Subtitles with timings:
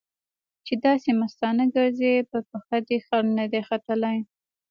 [0.65, 4.17] چې داسې مستانه ګرځې؛ پر پښه دې خر نه دی ختلی.